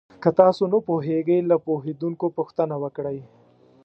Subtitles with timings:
[0.21, 3.19] که تاسو نه پوهېږئ، له پوهېدونکو پوښتنه وکړئ.